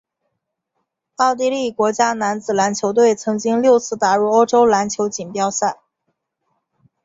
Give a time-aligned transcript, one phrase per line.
[1.17, 5.79] 奥地利国家男子篮球队曾经六次打入欧洲篮球锦标赛。